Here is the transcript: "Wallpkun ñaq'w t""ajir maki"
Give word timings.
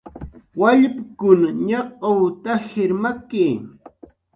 "Wallpkun 0.59 1.41
ñaq'w 1.67 2.17
t""ajir 2.43 2.91
maki" 3.01 3.47